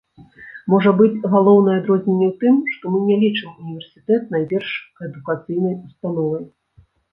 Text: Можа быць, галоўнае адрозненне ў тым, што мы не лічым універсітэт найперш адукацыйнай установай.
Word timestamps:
Можа 0.73 0.91
быць, 1.01 1.25
галоўнае 1.33 1.75
адрозненне 1.81 2.25
ў 2.31 2.33
тым, 2.45 2.55
што 2.73 2.83
мы 2.95 2.99
не 3.11 3.19
лічым 3.25 3.53
універсітэт 3.61 4.21
найперш 4.39 4.75
адукацыйнай 5.11 5.79
установай. 5.87 6.45